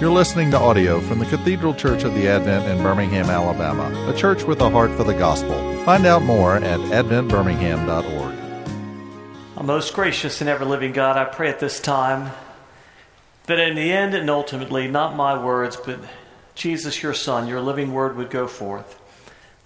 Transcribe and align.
You're 0.00 0.10
listening 0.10 0.50
to 0.52 0.58
audio 0.58 0.98
from 0.98 1.18
the 1.18 1.26
Cathedral 1.26 1.74
Church 1.74 2.04
of 2.04 2.14
the 2.14 2.26
Advent 2.26 2.66
in 2.66 2.82
Birmingham, 2.82 3.26
Alabama, 3.26 4.10
a 4.10 4.16
church 4.16 4.44
with 4.44 4.62
a 4.62 4.70
heart 4.70 4.90
for 4.92 5.04
the 5.04 5.12
gospel. 5.12 5.52
Find 5.84 6.06
out 6.06 6.22
more 6.22 6.56
at 6.56 6.80
adventbirmingham.org. 6.80 8.38
Our 9.58 9.62
most 9.62 9.92
gracious 9.92 10.40
and 10.40 10.48
ever 10.48 10.64
living 10.64 10.92
God, 10.92 11.18
I 11.18 11.26
pray 11.26 11.50
at 11.50 11.60
this 11.60 11.78
time 11.80 12.30
that 13.44 13.60
in 13.60 13.74
the 13.74 13.92
end 13.92 14.14
and 14.14 14.30
ultimately, 14.30 14.88
not 14.88 15.16
my 15.16 15.38
words, 15.44 15.76
but 15.76 16.00
Jesus, 16.54 17.02
your 17.02 17.12
Son, 17.12 17.46
your 17.46 17.60
living 17.60 17.92
word 17.92 18.16
would 18.16 18.30
go 18.30 18.46
forth. 18.46 18.98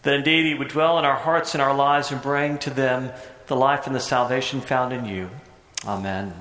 That 0.02 0.14
indeed 0.14 0.46
he 0.46 0.54
would 0.54 0.66
dwell 0.66 0.98
in 0.98 1.04
our 1.04 1.14
hearts 1.14 1.54
and 1.54 1.62
our 1.62 1.76
lives 1.76 2.10
and 2.10 2.20
bring 2.20 2.58
to 2.58 2.70
them 2.70 3.12
the 3.46 3.54
life 3.54 3.86
and 3.86 3.94
the 3.94 4.00
salvation 4.00 4.60
found 4.60 4.92
in 4.92 5.04
you. 5.04 5.30
Amen. 5.86 6.34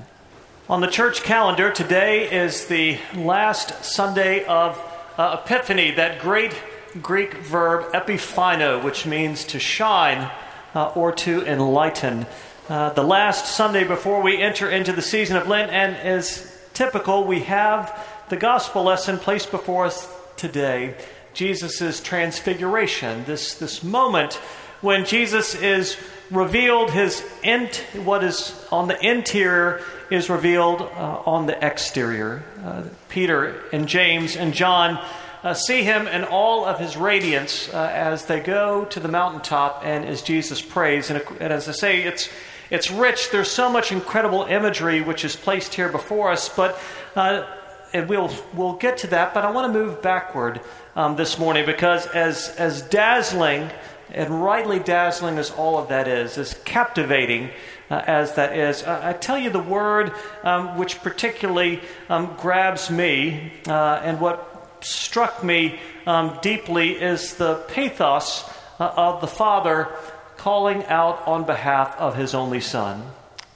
On 0.69 0.79
the 0.79 0.87
church 0.87 1.23
calendar, 1.23 1.71
today 1.71 2.31
is 2.31 2.67
the 2.67 2.97
last 3.15 3.83
Sunday 3.83 4.45
of 4.45 4.81
uh, 5.17 5.41
Epiphany, 5.43 5.91
that 5.91 6.21
great 6.21 6.55
Greek 7.01 7.33
verb 7.33 7.91
epiphaino, 7.91 8.81
which 8.81 9.05
means 9.05 9.43
to 9.43 9.59
shine 9.59 10.31
uh, 10.73 10.93
or 10.95 11.11
to 11.11 11.45
enlighten. 11.45 12.25
Uh, 12.69 12.91
the 12.91 13.03
last 13.03 13.57
Sunday 13.57 13.83
before 13.83 14.21
we 14.21 14.41
enter 14.41 14.69
into 14.69 14.93
the 14.93 15.01
season 15.01 15.35
of 15.35 15.49
Lent, 15.49 15.69
and 15.69 15.97
as 15.97 16.57
typical, 16.73 17.25
we 17.25 17.41
have 17.41 18.01
the 18.29 18.37
gospel 18.37 18.83
lesson 18.83 19.17
placed 19.17 19.51
before 19.51 19.87
us 19.87 20.09
today 20.37 20.95
Jesus' 21.33 21.99
transfiguration, 21.99 23.25
this, 23.25 23.55
this 23.55 23.83
moment 23.83 24.39
when 24.83 25.05
Jesus 25.05 25.55
is 25.55 25.95
revealed, 26.29 26.91
his 26.91 27.23
int, 27.41 27.77
what 28.03 28.21
is 28.21 28.67
on 28.69 28.89
the 28.89 29.05
interior 29.05 29.81
is 30.11 30.29
revealed 30.29 30.81
uh, 30.81 31.21
on 31.25 31.45
the 31.45 31.65
exterior. 31.65 32.43
Uh, 32.61 32.83
Peter 33.07 33.63
and 33.71 33.87
James 33.87 34.35
and 34.35 34.53
John 34.53 35.01
uh, 35.41 35.53
see 35.53 35.83
him 35.83 36.05
in 36.07 36.25
all 36.25 36.65
of 36.65 36.79
his 36.79 36.97
radiance 36.97 37.73
uh, 37.73 37.89
as 37.93 38.25
they 38.25 38.41
go 38.41 38.83
to 38.85 38.99
the 38.99 39.07
mountaintop 39.07 39.83
and 39.85 40.03
as 40.03 40.21
Jesus 40.21 40.61
prays. 40.61 41.09
And, 41.09 41.23
and, 41.39 41.53
as 41.53 41.69
I 41.69 41.71
say, 41.71 42.03
it's, 42.03 42.27
it's 42.69 42.91
rich. 42.91 43.31
There's 43.31 43.49
so 43.49 43.69
much 43.69 43.93
incredible 43.93 44.43
imagery 44.43 44.99
which 44.99 45.23
is 45.23 45.37
placed 45.37 45.73
here 45.73 45.87
before 45.87 46.29
us, 46.29 46.49
but 46.49 46.77
uh, 47.15 47.45
and 47.93 48.09
we'll, 48.09 48.33
we'll 48.53 48.73
get 48.73 48.97
to 48.97 49.07
that. 49.07 49.33
But 49.33 49.45
I 49.45 49.51
want 49.51 49.71
to 49.71 49.79
move 49.79 50.01
backward 50.01 50.59
um, 50.95 51.15
this 51.15 51.37
morning 51.37 51.65
because 51.65 52.07
as, 52.07 52.49
as 52.57 52.81
dazzling 52.81 53.69
and 54.11 54.43
rightly 54.43 54.79
dazzling 54.79 55.37
as 55.37 55.51
all 55.51 55.77
of 55.77 55.89
that 55.89 56.07
is, 56.07 56.37
as 56.37 56.53
captivating 56.65 57.49
uh, 57.89 58.01
as 58.07 58.35
that 58.35 58.57
is, 58.57 58.83
uh, 58.83 58.99
I 59.03 59.13
tell 59.13 59.37
you 59.37 59.49
the 59.49 59.59
word 59.59 60.13
um, 60.43 60.77
which 60.77 61.01
particularly 61.01 61.81
um, 62.09 62.35
grabs 62.39 62.89
me 62.89 63.53
uh, 63.67 64.01
and 64.03 64.19
what 64.19 64.77
struck 64.81 65.43
me 65.43 65.79
um, 66.05 66.39
deeply 66.41 66.91
is 66.91 67.35
the 67.35 67.55
pathos 67.67 68.49
uh, 68.79 68.93
of 68.95 69.21
the 69.21 69.27
Father 69.27 69.89
calling 70.37 70.83
out 70.85 71.25
on 71.27 71.45
behalf 71.45 71.95
of 71.97 72.15
his 72.15 72.33
only 72.33 72.59
Son. 72.59 73.03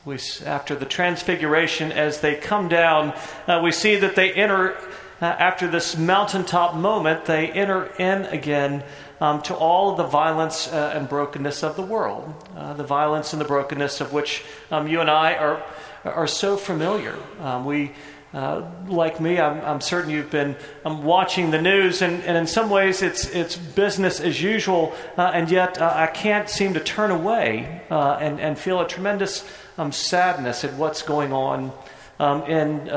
We, 0.05 0.19
after 0.45 0.75
the 0.75 0.85
transfiguration, 0.85 1.91
as 1.91 2.21
they 2.21 2.35
come 2.35 2.69
down, 2.69 3.13
uh, 3.45 3.59
we 3.61 3.71
see 3.71 3.97
that 3.97 4.15
they 4.15 4.31
enter, 4.31 4.77
uh, 5.19 5.25
after 5.25 5.67
this 5.67 5.97
mountaintop 5.97 6.75
moment, 6.75 7.25
they 7.25 7.51
enter 7.51 7.87
in 7.99 8.23
again 8.25 8.83
um, 9.19 9.41
to 9.43 9.55
all 9.55 9.95
the 9.95 10.03
violence 10.03 10.71
uh, 10.71 10.93
and 10.95 11.09
brokenness 11.09 11.63
of 11.63 11.75
the 11.75 11.81
world, 11.81 12.33
uh, 12.55 12.73
the 12.73 12.83
violence 12.83 13.33
and 13.33 13.41
the 13.41 13.45
brokenness 13.45 14.01
of 14.01 14.13
which 14.13 14.43
um, 14.71 14.87
you 14.87 15.01
and 15.01 15.09
I 15.09 15.35
are, 15.35 15.63
are 16.05 16.27
so 16.27 16.57
familiar. 16.57 17.15
Um, 17.39 17.65
we, 17.65 17.91
uh, 18.33 18.69
like 18.87 19.19
me, 19.19 19.39
I'm, 19.39 19.61
I'm, 19.61 19.81
certain 19.81 20.11
you've 20.11 20.29
been 20.29 20.55
um, 20.85 21.03
watching 21.03 21.49
the 21.49 21.61
news, 21.61 22.01
and, 22.01 22.21
and, 22.23 22.37
in 22.37 22.45
some 22.45 22.69
ways 22.69 23.01
it's, 23.01 23.25
it's 23.29 23.55
business 23.55 24.19
as 24.19 24.41
usual, 24.41 24.93
uh, 25.17 25.31
and 25.33 25.49
yet 25.49 25.81
uh, 25.81 25.91
I 25.95 26.07
can't 26.07 26.49
seem 26.49 26.73
to 26.75 26.79
turn 26.79 27.09
away 27.09 27.81
uh, 27.89 28.17
and, 28.21 28.39
and 28.39 28.59
feel 28.59 28.79
a 28.81 28.87
tremendous 28.87 29.49
um, 29.77 29.91
sadness 29.91 30.63
at 30.63 30.73
what's 30.73 31.01
going 31.01 31.33
on 31.33 31.71
um, 32.19 32.43
in, 32.43 32.89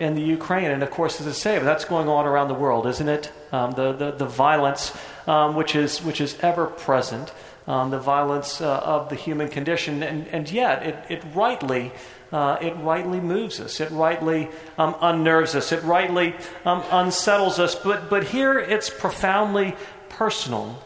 in 0.00 0.14
the 0.14 0.22
Ukraine. 0.22 0.70
And 0.70 0.82
of 0.82 0.90
course, 0.90 1.20
as 1.20 1.26
I 1.26 1.32
say, 1.32 1.58
that's 1.58 1.84
going 1.84 2.08
on 2.08 2.26
around 2.26 2.48
the 2.48 2.54
world, 2.54 2.86
isn't 2.86 3.08
it? 3.08 3.30
Um, 3.50 3.72
the, 3.72 3.92
the, 3.92 4.10
the, 4.12 4.26
violence 4.26 4.94
um, 5.26 5.56
which, 5.56 5.74
is, 5.74 6.02
which 6.02 6.20
is 6.20 6.38
ever 6.40 6.66
present, 6.66 7.32
um, 7.66 7.90
the 7.90 7.98
violence 7.98 8.60
uh, 8.60 8.78
of 8.78 9.08
the 9.08 9.14
human 9.14 9.48
condition. 9.48 10.02
And, 10.02 10.28
and 10.28 10.50
yet, 10.50 10.82
it, 10.82 10.96
it 11.08 11.24
rightly. 11.34 11.92
Uh, 12.30 12.58
it 12.60 12.76
rightly 12.76 13.20
moves 13.20 13.58
us. 13.58 13.80
It 13.80 13.90
rightly 13.90 14.50
um, 14.76 14.94
unnerves 15.00 15.54
us. 15.54 15.72
It 15.72 15.82
rightly 15.82 16.34
um, 16.66 16.84
unsettles 16.90 17.58
us. 17.58 17.74
But, 17.74 18.10
but 18.10 18.24
here 18.24 18.58
it's 18.58 18.90
profoundly 18.90 19.74
personal. 20.10 20.82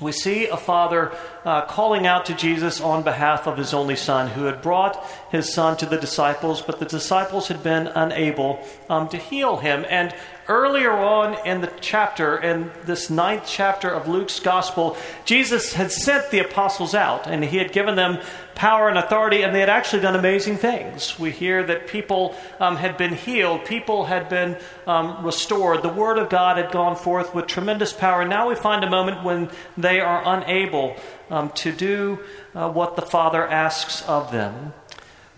We 0.00 0.10
see 0.10 0.48
a 0.48 0.56
father 0.56 1.12
uh, 1.44 1.66
calling 1.66 2.04
out 2.04 2.26
to 2.26 2.34
Jesus 2.34 2.80
on 2.80 3.04
behalf 3.04 3.46
of 3.46 3.56
his 3.56 3.72
only 3.72 3.94
son, 3.94 4.28
who 4.28 4.44
had 4.44 4.60
brought 4.60 5.00
his 5.30 5.52
son 5.52 5.76
to 5.76 5.86
the 5.86 5.96
disciples, 5.96 6.60
but 6.60 6.80
the 6.80 6.84
disciples 6.84 7.46
had 7.46 7.62
been 7.62 7.86
unable 7.86 8.58
um, 8.90 9.08
to 9.10 9.16
heal 9.16 9.58
him. 9.58 9.86
And 9.88 10.12
earlier 10.48 10.92
on 10.92 11.46
in 11.46 11.60
the 11.60 11.72
chapter, 11.80 12.36
in 12.38 12.70
this 12.84 13.10
ninth 13.10 13.44
chapter 13.46 13.88
of 13.90 14.08
Luke's 14.08 14.40
gospel, 14.40 14.96
Jesus 15.24 15.72
had 15.72 15.90
sent 15.90 16.30
the 16.30 16.40
apostles 16.40 16.94
out, 16.94 17.26
and 17.26 17.44
he 17.44 17.58
had 17.58 17.72
given 17.72 17.96
them 17.96 18.18
power 18.54 18.88
and 18.88 18.98
authority, 18.98 19.42
and 19.42 19.54
they 19.54 19.60
had 19.60 19.68
actually 19.68 20.02
done 20.02 20.14
amazing 20.14 20.56
things. 20.56 21.18
We 21.18 21.30
hear 21.30 21.62
that 21.64 21.88
people 21.88 22.36
um, 22.60 22.76
had 22.76 22.96
been 22.96 23.14
healed, 23.14 23.64
people 23.64 24.04
had 24.04 24.28
been 24.28 24.56
um, 24.86 25.24
restored, 25.24 25.82
the 25.82 25.88
word 25.88 26.18
of 26.18 26.28
God 26.28 26.56
had 26.56 26.70
gone 26.70 26.96
forth 26.96 27.34
with 27.34 27.46
tremendous 27.46 27.92
power. 27.92 28.20
And 28.20 28.30
now 28.30 28.48
we 28.48 28.54
find 28.54 28.84
a 28.84 28.90
moment 28.90 29.24
when 29.24 29.50
they 29.76 30.00
are 30.00 30.22
unable 30.24 30.96
um, 31.30 31.50
to 31.50 31.72
do 31.72 32.20
uh, 32.54 32.70
what 32.70 32.96
the 32.96 33.02
Father 33.02 33.46
asks 33.46 34.06
of 34.08 34.30
them. 34.30 34.72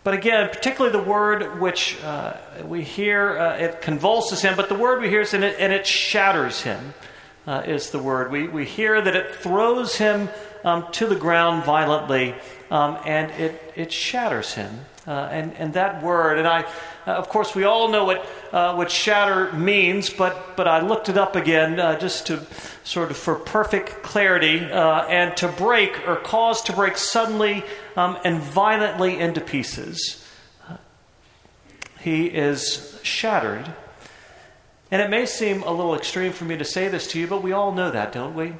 But 0.06 0.14
again, 0.14 0.48
particularly 0.50 0.96
the 0.96 1.02
word 1.02 1.58
which 1.58 2.00
uh, 2.04 2.36
we 2.64 2.84
hear, 2.84 3.36
uh, 3.40 3.56
it 3.56 3.82
convulses 3.82 4.40
him, 4.40 4.54
but 4.54 4.68
the 4.68 4.76
word 4.76 5.02
we 5.02 5.08
hear 5.08 5.22
is 5.22 5.34
in 5.34 5.42
it, 5.42 5.56
and 5.58 5.72
it 5.72 5.84
shatters 5.84 6.62
him, 6.62 6.94
uh, 7.44 7.64
is 7.66 7.90
the 7.90 7.98
word. 7.98 8.30
We, 8.30 8.46
we 8.46 8.64
hear 8.64 9.02
that 9.02 9.16
it 9.16 9.34
throws 9.34 9.96
him 9.96 10.28
um, 10.62 10.86
to 10.92 11.08
the 11.08 11.16
ground 11.16 11.64
violently, 11.64 12.36
um, 12.70 12.98
and 13.04 13.32
it, 13.32 13.72
it 13.74 13.90
shatters 13.90 14.54
him. 14.54 14.78
Uh, 15.08 15.28
and, 15.32 15.52
and 15.54 15.74
that 15.74 16.04
word, 16.04 16.38
and 16.38 16.46
I, 16.46 16.70
uh, 17.06 17.12
of 17.12 17.28
course, 17.28 17.54
we 17.54 17.62
all 17.62 17.88
know 17.88 18.04
what, 18.04 18.26
uh, 18.52 18.74
what 18.74 18.90
shatter 18.90 19.52
means, 19.52 20.10
but, 20.10 20.56
but 20.56 20.66
I 20.66 20.80
looked 20.80 21.08
it 21.08 21.16
up 21.16 21.36
again 21.36 21.78
uh, 21.78 21.96
just 21.98 22.26
to 22.26 22.44
sort 22.82 23.12
of 23.12 23.16
for 23.16 23.36
perfect 23.36 24.02
clarity. 24.02 24.60
Uh, 24.60 25.04
and 25.04 25.36
to 25.36 25.46
break 25.46 26.08
or 26.08 26.16
cause 26.16 26.62
to 26.62 26.72
break 26.72 26.96
suddenly 26.96 27.62
um, 27.94 28.18
and 28.24 28.40
violently 28.40 29.18
into 29.20 29.40
pieces. 29.40 30.26
He 32.00 32.26
is 32.26 32.98
shattered. 33.04 33.72
And 34.90 35.00
it 35.00 35.10
may 35.10 35.26
seem 35.26 35.62
a 35.62 35.70
little 35.70 35.94
extreme 35.94 36.32
for 36.32 36.44
me 36.44 36.56
to 36.56 36.64
say 36.64 36.88
this 36.88 37.06
to 37.08 37.20
you, 37.20 37.26
but 37.28 37.42
we 37.42 37.52
all 37.52 37.72
know 37.72 37.90
that, 37.90 38.12
don't 38.12 38.34
we? 38.34 38.54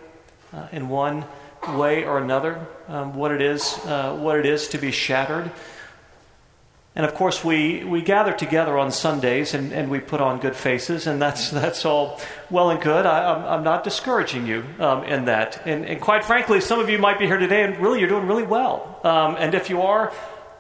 Uh, 0.52 0.68
in 0.70 0.88
one 0.88 1.24
way 1.74 2.04
or 2.04 2.18
another, 2.18 2.64
um, 2.88 3.14
what 3.14 3.32
it 3.32 3.40
is, 3.40 3.76
what 3.84 4.38
it 4.38 4.46
is 4.46 4.68
to 4.68 4.78
be 4.78 4.92
shattered. 4.92 5.50
And 6.96 7.04
of 7.04 7.14
course, 7.14 7.44
we, 7.44 7.84
we 7.84 8.00
gather 8.00 8.32
together 8.32 8.78
on 8.78 8.90
Sundays 8.90 9.52
and, 9.52 9.70
and 9.70 9.90
we 9.90 10.00
put 10.00 10.22
on 10.22 10.40
good 10.40 10.56
faces, 10.56 11.06
and 11.06 11.20
that's, 11.20 11.50
that's 11.62 11.84
all 11.84 12.18
well 12.50 12.70
and 12.70 12.80
good. 12.80 13.04
I, 13.04 13.32
am 13.32 13.38
I'm, 13.38 13.44
I'm 13.58 13.64
not 13.64 13.84
discouraging 13.84 14.46
you 14.46 14.64
um, 14.78 15.04
in 15.04 15.26
that. 15.26 15.60
And, 15.66 15.84
and, 15.84 16.00
quite 16.00 16.24
frankly, 16.24 16.62
some 16.62 16.80
of 16.80 16.88
you 16.88 16.98
might 16.98 17.18
be 17.18 17.26
here 17.26 17.36
today 17.36 17.64
and 17.64 17.76
really 17.78 18.00
you're 18.00 18.08
doing 18.08 18.26
really 18.26 18.44
well. 18.44 18.98
Um, 19.04 19.36
and 19.38 19.54
if 19.54 19.68
you 19.68 19.82
are, 19.82 20.10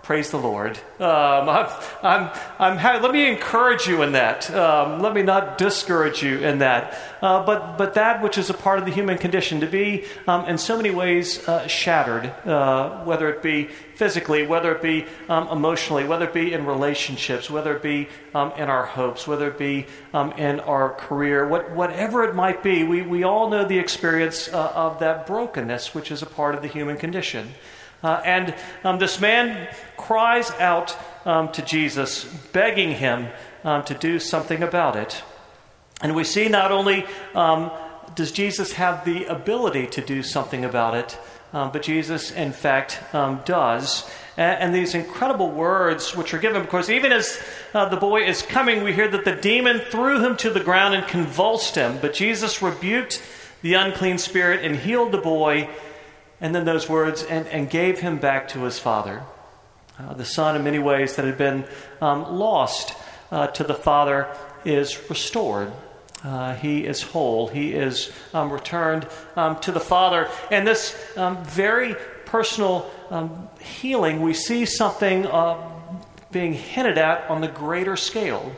Praise 0.06 0.30
the 0.30 0.36
Lord. 0.36 0.78
Um, 1.00 1.48
I'm, 1.48 1.66
I'm, 2.00 2.30
I'm 2.60 2.76
ha- 2.76 3.00
let 3.02 3.10
me 3.10 3.28
encourage 3.28 3.88
you 3.88 4.02
in 4.02 4.12
that. 4.12 4.48
Um, 4.54 5.00
let 5.00 5.12
me 5.12 5.22
not 5.22 5.58
discourage 5.58 6.22
you 6.22 6.38
in 6.38 6.60
that. 6.60 6.96
Uh, 7.20 7.44
but, 7.44 7.76
but 7.76 7.94
that 7.94 8.22
which 8.22 8.38
is 8.38 8.48
a 8.48 8.54
part 8.54 8.78
of 8.78 8.84
the 8.84 8.92
human 8.92 9.18
condition, 9.18 9.58
to 9.58 9.66
be 9.66 10.04
um, 10.28 10.44
in 10.44 10.58
so 10.58 10.76
many 10.76 10.90
ways 10.90 11.48
uh, 11.48 11.66
shattered, 11.66 12.26
uh, 12.46 13.02
whether 13.02 13.28
it 13.28 13.42
be 13.42 13.64
physically, 13.96 14.46
whether 14.46 14.72
it 14.72 14.80
be 14.80 15.06
um, 15.28 15.48
emotionally, 15.48 16.04
whether 16.04 16.26
it 16.26 16.34
be 16.34 16.52
in 16.52 16.66
relationships, 16.66 17.50
whether 17.50 17.74
it 17.74 17.82
be 17.82 18.06
um, 18.32 18.52
in 18.52 18.68
our 18.68 18.86
hopes, 18.86 19.26
whether 19.26 19.48
it 19.48 19.58
be 19.58 19.86
um, 20.14 20.30
in 20.34 20.60
our 20.60 20.90
career, 20.90 21.48
what, 21.48 21.72
whatever 21.72 22.22
it 22.22 22.32
might 22.32 22.62
be, 22.62 22.84
we, 22.84 23.02
we 23.02 23.24
all 23.24 23.50
know 23.50 23.64
the 23.64 23.80
experience 23.80 24.46
uh, 24.46 24.70
of 24.72 25.00
that 25.00 25.26
brokenness, 25.26 25.96
which 25.96 26.12
is 26.12 26.22
a 26.22 26.26
part 26.26 26.54
of 26.54 26.62
the 26.62 26.68
human 26.68 26.96
condition. 26.96 27.48
Uh, 28.02 28.20
and 28.24 28.54
um, 28.84 28.98
this 28.98 29.20
man 29.20 29.68
cries 29.96 30.50
out 30.52 30.96
um, 31.24 31.50
to 31.52 31.62
Jesus, 31.62 32.24
begging 32.52 32.92
him 32.92 33.28
um, 33.64 33.84
to 33.84 33.94
do 33.94 34.18
something 34.18 34.62
about 34.62 34.96
it. 34.96 35.22
And 36.02 36.14
we 36.14 36.24
see 36.24 36.48
not 36.48 36.72
only 36.72 37.06
um, 37.34 37.70
does 38.14 38.32
Jesus 38.32 38.72
have 38.72 39.04
the 39.04 39.26
ability 39.26 39.86
to 39.88 40.00
do 40.00 40.22
something 40.22 40.64
about 40.64 40.94
it? 40.94 41.18
Um, 41.52 41.70
but 41.70 41.82
Jesus, 41.82 42.32
in 42.32 42.52
fact, 42.52 43.02
um, 43.14 43.40
does. 43.44 44.08
And, 44.36 44.60
and, 44.60 44.74
these 44.74 44.94
incredible 44.94 45.50
words 45.50 46.14
which 46.14 46.34
are 46.34 46.38
given, 46.38 46.62
because 46.62 46.90
even 46.90 47.12
as 47.12 47.40
uh, 47.72 47.88
the 47.88 47.96
boy 47.96 48.24
is 48.24 48.42
coming, 48.42 48.82
we 48.82 48.92
hear 48.92 49.08
that 49.08 49.24
the 49.24 49.36
demon 49.36 49.78
threw 49.78 50.22
him 50.22 50.36
to 50.38 50.50
the 50.50 50.60
ground 50.60 50.94
and 50.94 51.06
convulsed 51.06 51.76
him. 51.76 51.98
But 52.00 52.14
Jesus 52.14 52.60
rebuked 52.60 53.22
the 53.62 53.74
unclean 53.74 54.18
spirit 54.18 54.64
and 54.64 54.76
healed 54.76 55.12
the 55.12 55.18
boy. 55.18 55.68
And 56.40 56.54
then 56.54 56.64
those 56.64 56.88
words, 56.88 57.22
and, 57.22 57.46
and 57.48 57.70
gave 57.70 58.00
him 58.00 58.18
back 58.18 58.48
to 58.48 58.64
his 58.64 58.78
father. 58.78 59.22
Uh, 59.98 60.14
the 60.14 60.24
son, 60.24 60.56
in 60.56 60.64
many 60.64 60.78
ways, 60.78 61.16
that 61.16 61.24
had 61.24 61.38
been 61.38 61.64
um, 62.00 62.38
lost 62.38 62.94
uh, 63.30 63.46
to 63.48 63.64
the 63.64 63.74
father, 63.74 64.28
is 64.64 65.08
restored. 65.08 65.72
Uh, 66.22 66.54
he 66.54 66.84
is 66.84 67.02
whole. 67.02 67.48
He 67.48 67.72
is 67.72 68.10
um, 68.34 68.52
returned 68.52 69.06
um, 69.36 69.58
to 69.60 69.70
the 69.70 69.80
Father. 69.80 70.28
And 70.50 70.66
this 70.66 70.96
um, 71.16 71.42
very 71.44 71.94
personal 72.24 72.90
um, 73.10 73.48
healing, 73.60 74.22
we 74.22 74.34
see 74.34 74.64
something 74.64 75.26
uh, 75.26 75.56
being 76.32 76.52
hinted 76.52 76.98
at 76.98 77.30
on 77.30 77.40
the 77.40 77.48
greater 77.48 77.96
scale 77.96 78.52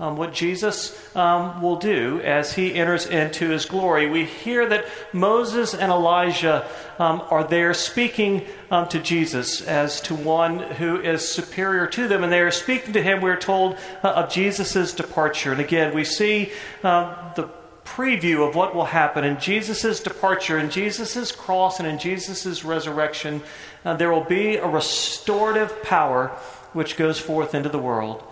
um, 0.00 0.16
what 0.16 0.32
Jesus 0.32 0.98
um, 1.14 1.60
will 1.60 1.76
do 1.76 2.20
as 2.22 2.54
he 2.54 2.74
enters 2.74 3.06
into 3.06 3.50
his 3.50 3.66
glory. 3.66 4.08
We 4.08 4.24
hear 4.24 4.66
that 4.66 4.86
Moses 5.12 5.74
and 5.74 5.92
Elijah 5.92 6.66
um, 6.98 7.22
are 7.30 7.44
there 7.44 7.74
speaking 7.74 8.46
um, 8.70 8.88
to 8.88 8.98
Jesus 8.98 9.60
as 9.60 10.00
to 10.02 10.14
one 10.14 10.58
who 10.58 11.00
is 11.00 11.28
superior 11.28 11.86
to 11.88 12.08
them, 12.08 12.24
and 12.24 12.32
they 12.32 12.40
are 12.40 12.50
speaking 12.50 12.94
to 12.94 13.02
him, 13.02 13.20
we're 13.20 13.36
told, 13.36 13.76
uh, 14.02 14.08
of 14.08 14.32
Jesus' 14.32 14.92
departure. 14.92 15.52
And 15.52 15.60
again, 15.60 15.94
we 15.94 16.04
see 16.04 16.50
um, 16.82 17.14
the 17.36 17.50
preview 17.84 18.48
of 18.48 18.54
what 18.54 18.74
will 18.74 18.86
happen 18.86 19.24
in 19.24 19.38
Jesus' 19.38 20.00
departure, 20.00 20.58
in 20.58 20.70
Jesus' 20.70 21.32
cross, 21.32 21.78
and 21.78 21.88
in 21.88 21.98
Jesus' 21.98 22.64
resurrection. 22.64 23.42
Uh, 23.84 23.94
there 23.96 24.10
will 24.10 24.24
be 24.24 24.56
a 24.56 24.66
restorative 24.66 25.82
power 25.82 26.28
which 26.72 26.96
goes 26.96 27.18
forth 27.18 27.54
into 27.54 27.68
the 27.68 27.78
world. 27.78 28.22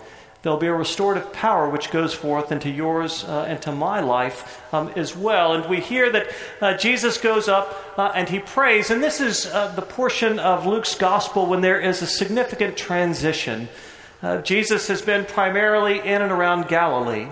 There'll 0.41 0.57
be 0.57 0.67
a 0.67 0.73
restorative 0.73 1.33
power 1.33 1.69
which 1.69 1.91
goes 1.91 2.13
forth 2.13 2.53
into 2.53 2.69
yours 2.69 3.25
uh, 3.25 3.45
and 3.49 3.61
to 3.63 3.73
my 3.73 3.99
life 3.99 4.63
um, 4.73 4.87
as 4.95 5.13
well. 5.15 5.53
And 5.53 5.69
we 5.69 5.81
hear 5.81 6.09
that 6.11 6.27
uh, 6.61 6.77
Jesus 6.77 7.17
goes 7.17 7.49
up 7.49 7.75
uh, 7.97 8.13
and 8.15 8.29
he 8.29 8.39
prays. 8.39 8.89
And 8.89 9.03
this 9.03 9.19
is 9.19 9.47
uh, 9.47 9.73
the 9.75 9.81
portion 9.81 10.39
of 10.39 10.65
Luke's 10.65 10.95
gospel 10.95 11.45
when 11.45 11.59
there 11.59 11.81
is 11.81 12.01
a 12.01 12.07
significant 12.07 12.77
transition. 12.77 13.67
Uh, 14.23 14.37
Jesus 14.37 14.87
has 14.87 15.01
been 15.01 15.25
primarily 15.25 15.99
in 15.99 16.21
and 16.21 16.31
around 16.31 16.69
Galilee. 16.69 17.27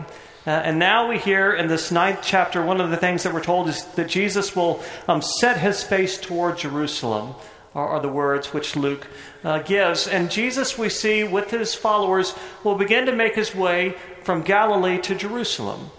Uh, 0.45 0.49
and 0.49 0.77
now 0.77 1.09
we 1.09 1.17
hear 1.17 1.53
in 1.53 1.67
this 1.67 1.91
ninth 1.91 2.19
chapter, 2.21 2.61
one 2.61 2.81
of 2.81 2.89
the 2.89 2.97
things 2.97 3.23
that 3.23 3.33
we're 3.33 3.43
told 3.43 3.69
is 3.69 3.85
that 3.95 4.09
Jesus 4.09 4.53
will 4.53 4.83
um, 5.07 5.21
set 5.21 5.57
his 5.57 5.81
face 5.81 6.17
toward 6.17 6.57
Jerusalem 6.57 7.35
are, 7.77 7.99
the 7.99 8.09
words 8.09 8.53
which 8.53 8.75
Luke 8.75 9.07
uh, 9.43 9.59
gives. 9.59 10.07
And 10.07 10.31
Jesus, 10.31 10.77
we 10.77 10.89
see, 10.89 11.23
with 11.23 11.51
his 11.51 11.75
followers, 11.75 12.33
will 12.63 12.75
begin 12.75 13.05
to 13.05 13.15
make 13.15 13.35
his 13.35 13.53
way 13.53 13.95
from 14.23 14.41
Galilee 14.41 14.97
to 14.99 15.15
Jerusalem. 15.15 15.91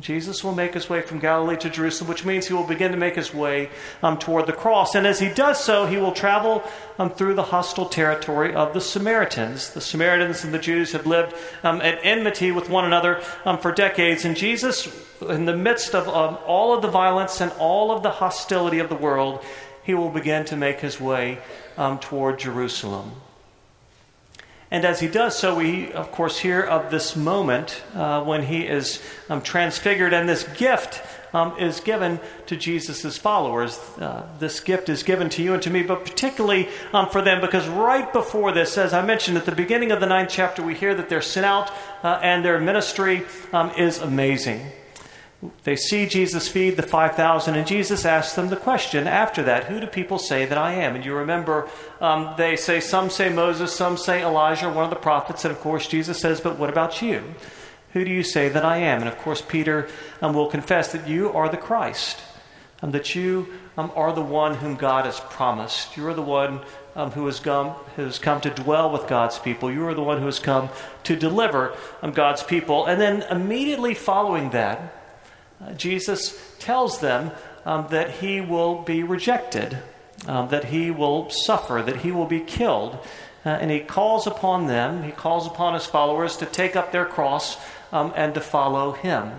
Jesus 0.00 0.42
will 0.42 0.54
make 0.54 0.74
his 0.74 0.90
way 0.90 1.00
from 1.00 1.20
Galilee 1.20 1.56
to 1.58 1.70
Jerusalem, 1.70 2.08
which 2.08 2.24
means 2.24 2.46
he 2.46 2.54
will 2.54 2.66
begin 2.66 2.90
to 2.90 2.98
make 2.98 3.14
his 3.14 3.32
way 3.32 3.70
um, 4.02 4.18
toward 4.18 4.46
the 4.46 4.52
cross. 4.52 4.94
And 4.94 5.06
as 5.06 5.20
he 5.20 5.28
does 5.28 5.62
so, 5.62 5.86
he 5.86 5.96
will 5.96 6.12
travel 6.12 6.62
um, 6.98 7.10
through 7.10 7.34
the 7.34 7.44
hostile 7.44 7.86
territory 7.86 8.54
of 8.54 8.74
the 8.74 8.80
Samaritans. 8.80 9.70
The 9.70 9.80
Samaritans 9.80 10.44
and 10.44 10.52
the 10.52 10.58
Jews 10.58 10.92
had 10.92 11.06
lived 11.06 11.34
um, 11.62 11.80
at 11.80 12.00
enmity 12.02 12.50
with 12.50 12.68
one 12.68 12.84
another 12.84 13.22
um, 13.44 13.58
for 13.58 13.72
decades. 13.72 14.24
And 14.24 14.36
Jesus, 14.36 14.88
in 15.22 15.44
the 15.44 15.56
midst 15.56 15.94
of 15.94 16.08
um, 16.08 16.36
all 16.46 16.74
of 16.74 16.82
the 16.82 16.90
violence 16.90 17.40
and 17.40 17.52
all 17.52 17.90
of 17.90 18.02
the 18.02 18.10
hostility 18.10 18.80
of 18.80 18.88
the 18.88 18.96
world, 18.96 19.42
he 19.86 19.94
will 19.94 20.10
begin 20.10 20.44
to 20.44 20.56
make 20.56 20.80
his 20.80 21.00
way 21.00 21.38
um, 21.78 21.98
toward 22.00 22.40
Jerusalem. 22.40 23.12
And 24.68 24.84
as 24.84 24.98
he 24.98 25.06
does 25.06 25.38
so, 25.38 25.54
we, 25.54 25.92
of 25.92 26.10
course, 26.10 26.40
hear 26.40 26.60
of 26.60 26.90
this 26.90 27.14
moment 27.14 27.84
uh, 27.94 28.24
when 28.24 28.42
he 28.42 28.66
is 28.66 29.00
um, 29.30 29.40
transfigured, 29.40 30.12
and 30.12 30.28
this 30.28 30.42
gift 30.58 31.02
um, 31.32 31.56
is 31.58 31.78
given 31.78 32.18
to 32.46 32.56
Jesus' 32.56 33.16
followers. 33.16 33.78
Uh, 33.96 34.26
this 34.40 34.58
gift 34.58 34.88
is 34.88 35.04
given 35.04 35.28
to 35.30 35.42
you 35.42 35.54
and 35.54 35.62
to 35.62 35.70
me, 35.70 35.84
but 35.84 36.04
particularly 36.04 36.68
um, 36.92 37.08
for 37.08 37.22
them, 37.22 37.40
because 37.40 37.68
right 37.68 38.12
before 38.12 38.50
this, 38.50 38.76
as 38.76 38.92
I 38.92 39.06
mentioned 39.06 39.36
at 39.36 39.46
the 39.46 39.54
beginning 39.54 39.92
of 39.92 40.00
the 40.00 40.06
ninth 40.06 40.30
chapter, 40.32 40.64
we 40.64 40.74
hear 40.74 40.96
that 40.96 41.08
they're 41.08 41.22
sent 41.22 41.46
out 41.46 41.70
uh, 42.02 42.18
and 42.20 42.44
their 42.44 42.58
ministry 42.58 43.22
um, 43.52 43.70
is 43.78 43.98
amazing. 43.98 44.66
They 45.64 45.76
see 45.76 46.06
Jesus 46.06 46.48
feed 46.48 46.76
the 46.76 46.82
5,000, 46.82 47.54
and 47.54 47.66
Jesus 47.66 48.06
asks 48.06 48.34
them 48.34 48.48
the 48.48 48.56
question 48.56 49.06
after 49.06 49.42
that 49.42 49.64
Who 49.64 49.80
do 49.80 49.86
people 49.86 50.18
say 50.18 50.46
that 50.46 50.56
I 50.56 50.72
am? 50.72 50.94
And 50.94 51.04
you 51.04 51.14
remember, 51.14 51.68
um, 52.00 52.34
they 52.38 52.56
say, 52.56 52.80
some 52.80 53.10
say 53.10 53.28
Moses, 53.28 53.72
some 53.74 53.96
say 53.96 54.22
Elijah, 54.22 54.70
one 54.70 54.84
of 54.84 54.90
the 54.90 54.96
prophets. 54.96 55.44
And 55.44 55.52
of 55.52 55.60
course, 55.60 55.86
Jesus 55.88 56.18
says, 56.18 56.40
But 56.40 56.58
what 56.58 56.70
about 56.70 57.02
you? 57.02 57.34
Who 57.92 58.04
do 58.04 58.10
you 58.10 58.22
say 58.22 58.48
that 58.48 58.64
I 58.64 58.78
am? 58.78 59.00
And 59.00 59.08
of 59.08 59.18
course, 59.18 59.42
Peter 59.42 59.88
um, 60.22 60.34
will 60.34 60.48
confess 60.48 60.92
that 60.92 61.08
you 61.08 61.30
are 61.32 61.48
the 61.48 61.56
Christ, 61.56 62.20
and 62.80 62.92
that 62.92 63.14
you 63.14 63.46
um, 63.76 63.92
are 63.94 64.12
the 64.12 64.22
one 64.22 64.54
whom 64.54 64.76
God 64.76 65.04
has 65.04 65.20
promised. 65.20 65.96
You 65.96 66.06
are 66.08 66.14
the 66.14 66.22
one 66.22 66.60
um, 66.94 67.10
who 67.10 67.26
has 67.26 67.40
come, 67.40 67.74
has 67.96 68.18
come 68.18 68.40
to 68.40 68.50
dwell 68.50 68.90
with 68.90 69.06
God's 69.06 69.38
people. 69.38 69.70
You 69.70 69.86
are 69.86 69.94
the 69.94 70.02
one 70.02 70.18
who 70.18 70.26
has 70.26 70.38
come 70.38 70.70
to 71.04 71.14
deliver 71.14 71.76
um, 72.02 72.12
God's 72.12 72.42
people. 72.42 72.86
And 72.86 73.00
then 73.00 73.22
immediately 73.30 73.94
following 73.94 74.50
that, 74.50 75.05
uh, 75.60 75.72
Jesus 75.72 76.56
tells 76.58 77.00
them 77.00 77.30
um, 77.64 77.86
that 77.90 78.10
he 78.10 78.40
will 78.40 78.82
be 78.82 79.02
rejected, 79.02 79.78
um, 80.26 80.48
that 80.48 80.66
he 80.66 80.90
will 80.90 81.30
suffer, 81.30 81.82
that 81.84 81.96
he 81.96 82.12
will 82.12 82.26
be 82.26 82.40
killed. 82.40 82.98
Uh, 83.44 83.50
and 83.50 83.70
he 83.70 83.80
calls 83.80 84.26
upon 84.26 84.66
them, 84.66 85.04
he 85.04 85.12
calls 85.12 85.46
upon 85.46 85.74
his 85.74 85.86
followers 85.86 86.36
to 86.36 86.46
take 86.46 86.74
up 86.74 86.92
their 86.92 87.04
cross 87.04 87.56
um, 87.92 88.12
and 88.16 88.34
to 88.34 88.40
follow 88.40 88.92
him. 88.92 89.32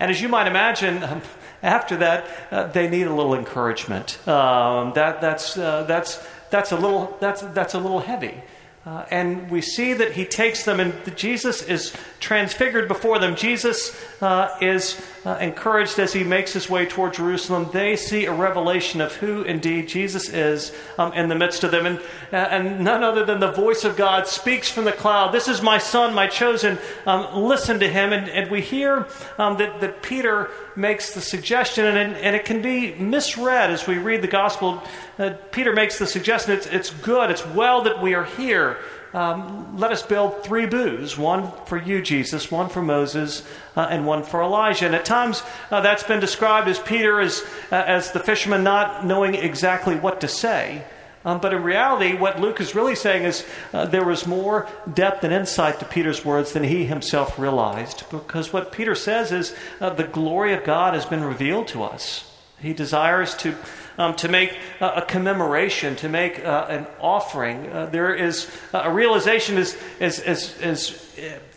And 0.00 0.10
as 0.10 0.20
you 0.20 0.28
might 0.28 0.46
imagine, 0.46 1.04
after 1.62 1.96
that, 1.98 2.26
uh, 2.50 2.66
they 2.68 2.88
need 2.88 3.06
a 3.06 3.14
little 3.14 3.34
encouragement. 3.34 4.26
Um, 4.26 4.92
that, 4.94 5.20
that's, 5.20 5.58
uh, 5.58 5.84
that's, 5.84 6.26
that's, 6.50 6.72
a 6.72 6.76
little, 6.76 7.16
that's, 7.20 7.42
that's 7.42 7.74
a 7.74 7.78
little 7.78 8.00
heavy. 8.00 8.42
Uh, 8.88 9.04
and 9.10 9.50
we 9.50 9.60
see 9.60 9.92
that 9.92 10.12
he 10.12 10.24
takes 10.24 10.64
them, 10.64 10.80
and 10.80 10.94
Jesus 11.14 11.60
is 11.60 11.92
transfigured 12.20 12.88
before 12.88 13.18
them. 13.18 13.36
Jesus 13.36 14.02
uh, 14.22 14.56
is 14.62 14.98
uh, 15.26 15.36
encouraged 15.42 15.98
as 15.98 16.14
he 16.14 16.24
makes 16.24 16.54
his 16.54 16.70
way 16.70 16.86
toward 16.86 17.12
Jerusalem. 17.12 17.68
They 17.70 17.96
see 17.96 18.24
a 18.24 18.32
revelation 18.32 19.02
of 19.02 19.14
who 19.16 19.42
indeed 19.42 19.88
Jesus 19.88 20.30
is 20.30 20.72
um, 20.96 21.12
in 21.12 21.28
the 21.28 21.34
midst 21.34 21.64
of 21.64 21.70
them. 21.70 21.84
And, 21.84 21.98
uh, 22.32 22.36
and 22.36 22.82
none 22.82 23.04
other 23.04 23.26
than 23.26 23.40
the 23.40 23.52
voice 23.52 23.84
of 23.84 23.94
God 23.94 24.26
speaks 24.26 24.70
from 24.70 24.86
the 24.86 24.92
cloud 24.92 25.32
This 25.32 25.48
is 25.48 25.60
my 25.60 25.76
son, 25.76 26.14
my 26.14 26.26
chosen. 26.26 26.78
Um, 27.04 27.42
listen 27.42 27.80
to 27.80 27.88
him. 27.88 28.14
And, 28.14 28.30
and 28.30 28.50
we 28.50 28.62
hear 28.62 29.06
um, 29.36 29.58
that, 29.58 29.82
that 29.82 30.02
Peter 30.02 30.50
makes 30.76 31.12
the 31.12 31.20
suggestion, 31.20 31.84
and, 31.84 32.16
and 32.16 32.34
it 32.34 32.44
can 32.44 32.62
be 32.62 32.94
misread 32.94 33.70
as 33.70 33.86
we 33.86 33.98
read 33.98 34.22
the 34.22 34.28
gospel. 34.28 34.82
Uh, 35.18 35.34
Peter 35.50 35.72
makes 35.72 35.98
the 35.98 36.06
suggestion 36.06 36.52
it's, 36.52 36.66
it's 36.66 36.90
good, 36.90 37.30
it's 37.30 37.44
well 37.48 37.82
that 37.82 38.00
we 38.00 38.14
are 38.14 38.24
here. 38.24 38.77
Um, 39.14 39.78
let 39.78 39.90
us 39.90 40.02
build 40.02 40.44
three 40.44 40.66
booths 40.66 41.16
one 41.16 41.50
for 41.66 41.78
you, 41.78 42.02
Jesus, 42.02 42.50
one 42.50 42.68
for 42.68 42.82
Moses, 42.82 43.42
uh, 43.74 43.88
and 43.90 44.06
one 44.06 44.22
for 44.22 44.42
Elijah. 44.42 44.86
And 44.86 44.94
at 44.94 45.04
times 45.04 45.42
uh, 45.70 45.80
that's 45.80 46.02
been 46.02 46.20
described 46.20 46.68
as 46.68 46.78
Peter 46.78 47.20
as, 47.20 47.42
uh, 47.72 47.76
as 47.76 48.12
the 48.12 48.20
fisherman 48.20 48.62
not 48.62 49.06
knowing 49.06 49.34
exactly 49.34 49.96
what 49.96 50.20
to 50.20 50.28
say. 50.28 50.84
Um, 51.24 51.40
but 51.40 51.52
in 51.52 51.62
reality, 51.62 52.14
what 52.14 52.40
Luke 52.40 52.60
is 52.60 52.74
really 52.74 52.94
saying 52.94 53.24
is 53.24 53.44
uh, 53.72 53.86
there 53.86 54.04
was 54.04 54.26
more 54.26 54.68
depth 54.92 55.24
and 55.24 55.32
insight 55.32 55.78
to 55.80 55.84
Peter's 55.84 56.24
words 56.24 56.52
than 56.52 56.64
he 56.64 56.84
himself 56.84 57.38
realized. 57.38 58.04
Because 58.10 58.52
what 58.52 58.72
Peter 58.72 58.94
says 58.94 59.32
is 59.32 59.54
uh, 59.80 59.90
the 59.90 60.04
glory 60.04 60.52
of 60.52 60.64
God 60.64 60.94
has 60.94 61.06
been 61.06 61.24
revealed 61.24 61.68
to 61.68 61.82
us. 61.82 62.27
He 62.60 62.72
desires 62.72 63.34
to, 63.36 63.54
um, 63.98 64.16
to 64.16 64.28
make 64.28 64.56
a, 64.80 65.02
commemoration, 65.02 65.94
to 65.96 66.08
make 66.08 66.44
uh, 66.44 66.66
an 66.68 66.86
offering. 67.00 67.70
Uh, 67.70 67.86
there 67.86 68.14
is 68.14 68.50
a 68.72 68.90
realization, 68.90 69.58
as, 69.58 69.76
as, 70.00 70.18
as, 70.20 70.60
as 70.60 71.08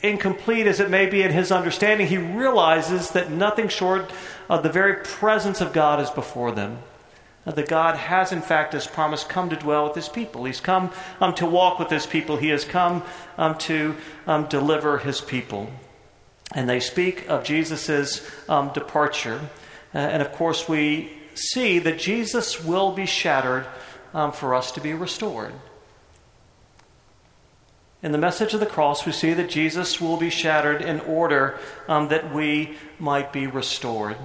incomplete 0.03 0.67
as 0.67 0.79
it 0.79 0.89
may 0.89 1.07
be 1.07 1.23
in 1.23 1.31
his 1.31 1.51
understanding, 1.51 2.07
he 2.07 2.17
realizes 2.17 3.11
that 3.11 3.31
nothing 3.31 3.67
short 3.67 4.11
of 4.49 4.61
the 4.63 4.69
very 4.69 5.03
presence 5.03 5.59
of 5.59 5.73
God 5.73 5.99
is 5.99 6.09
before 6.11 6.51
them 6.51 6.77
that 7.45 7.67
God 7.67 7.95
has, 7.95 8.31
in 8.31 8.41
fact, 8.41 8.75
as 8.75 8.85
promised, 8.85 9.27
come 9.27 9.49
to 9.49 9.55
dwell 9.55 9.85
with 9.85 9.95
his 9.95 10.07
people. 10.07 10.45
He's 10.45 10.59
come 10.59 10.91
um, 11.19 11.33
to 11.35 11.45
walk 11.45 11.79
with 11.79 11.89
his 11.89 12.05
people. 12.05 12.37
He 12.37 12.49
has 12.49 12.63
come 12.63 13.03
um, 13.37 13.57
to 13.59 13.95
um, 14.27 14.45
deliver 14.45 14.99
his 14.99 15.21
people. 15.21 15.71
And 16.53 16.69
they 16.69 16.79
speak 16.79 17.27
of 17.29 17.43
Jesus' 17.43 18.29
um, 18.47 18.71
departure. 18.73 19.41
Uh, 19.93 19.97
and 19.97 20.21
of 20.21 20.31
course, 20.31 20.67
we 20.67 21.11
see 21.33 21.79
that 21.79 21.99
Jesus 21.99 22.63
will 22.63 22.91
be 22.91 23.05
shattered 23.05 23.65
um, 24.13 24.31
for 24.31 24.55
us 24.55 24.71
to 24.73 24.81
be 24.81 24.93
restored. 24.93 25.53
In 28.03 28.11
the 28.11 28.17
message 28.17 28.53
of 28.53 28.59
the 28.59 28.65
cross, 28.65 29.05
we 29.05 29.11
see 29.11 29.33
that 29.33 29.49
Jesus 29.49 30.01
will 30.01 30.17
be 30.17 30.31
shattered 30.31 30.81
in 30.81 30.99
order 31.01 31.59
um, 31.87 32.07
that 32.07 32.33
we 32.33 32.77
might 32.97 33.31
be 33.31 33.45
restored. 33.45 34.17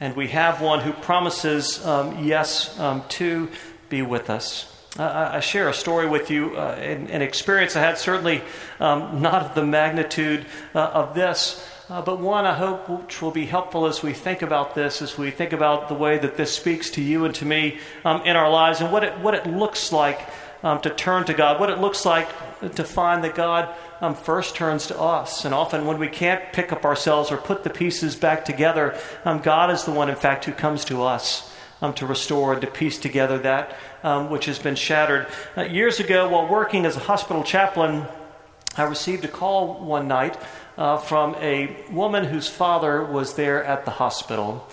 And 0.00 0.16
we 0.16 0.28
have 0.28 0.62
one 0.62 0.80
who 0.80 0.92
promises, 0.92 1.84
um, 1.84 2.24
yes, 2.24 2.78
um, 2.80 3.04
to 3.10 3.50
be 3.90 4.02
with 4.02 4.30
us. 4.30 4.70
Uh, 4.98 5.30
I 5.34 5.40
share 5.40 5.68
a 5.68 5.74
story 5.74 6.08
with 6.08 6.30
you, 6.30 6.56
uh, 6.56 6.76
an, 6.78 7.08
an, 7.08 7.20
experience 7.20 7.74
I 7.74 7.80
had, 7.80 7.98
certainly 7.98 8.42
um, 8.78 9.20
not 9.20 9.42
of 9.42 9.54
the 9.54 9.64
magnitude 9.64 10.46
uh, 10.74 10.78
of 10.78 11.14
this, 11.14 11.68
uh, 11.88 12.02
but 12.02 12.18
one 12.18 12.46
I 12.46 12.54
hope 12.54 12.88
which 12.88 13.20
will 13.20 13.30
be 13.30 13.46
helpful 13.46 13.86
as 13.86 14.02
we 14.02 14.12
think 14.12 14.42
about 14.42 14.74
this, 14.74 15.02
as 15.02 15.18
we 15.18 15.30
think 15.30 15.52
about 15.52 15.88
the 15.88 15.94
way 15.94 16.18
that 16.18 16.36
this 16.36 16.54
speaks 16.54 16.90
to 16.90 17.02
you 17.02 17.24
and 17.24 17.34
to 17.36 17.44
me 17.44 17.78
um, 18.04 18.22
in 18.22 18.36
our 18.36 18.50
lives, 18.50 18.80
and 18.80 18.92
what 18.92 19.04
it, 19.04 19.18
what 19.18 19.34
it 19.34 19.46
looks 19.46 19.92
like 19.92 20.20
um, 20.62 20.80
to 20.80 20.90
turn 20.90 21.24
to 21.24 21.34
God, 21.34 21.60
what 21.60 21.70
it 21.70 21.78
looks 21.78 22.06
like 22.06 22.28
to 22.74 22.84
find 22.84 23.22
that 23.24 23.34
God 23.34 23.68
um, 24.00 24.14
first 24.14 24.54
turns 24.56 24.86
to 24.86 24.98
us. 24.98 25.44
And 25.44 25.54
often, 25.54 25.84
when 25.84 25.98
we 25.98 26.08
can't 26.08 26.52
pick 26.52 26.72
up 26.72 26.84
ourselves 26.84 27.30
or 27.30 27.36
put 27.36 27.64
the 27.64 27.70
pieces 27.70 28.16
back 28.16 28.44
together, 28.44 28.98
um, 29.24 29.40
God 29.40 29.70
is 29.70 29.84
the 29.84 29.92
one, 29.92 30.08
in 30.08 30.16
fact, 30.16 30.46
who 30.46 30.52
comes 30.52 30.84
to 30.86 31.02
us 31.02 31.54
um, 31.82 31.92
to 31.94 32.06
restore 32.06 32.54
and 32.54 32.62
to 32.62 32.66
piece 32.66 32.98
together 32.98 33.38
that 33.40 33.76
um, 34.04 34.30
which 34.30 34.44
has 34.44 34.58
been 34.58 34.76
shattered. 34.76 35.26
Uh, 35.56 35.62
years 35.62 36.00
ago, 36.00 36.28
while 36.28 36.46
working 36.46 36.86
as 36.86 36.96
a 36.96 37.00
hospital 37.00 37.42
chaplain, 37.42 38.06
I 38.76 38.84
received 38.84 39.24
a 39.24 39.28
call 39.28 39.82
one 39.84 40.08
night 40.08 40.36
uh, 40.76 40.96
from 40.96 41.34
a 41.36 41.76
woman 41.90 42.24
whose 42.24 42.48
father 42.48 43.04
was 43.04 43.34
there 43.34 43.62
at 43.64 43.84
the 43.84 43.90
hospital. 43.90 44.66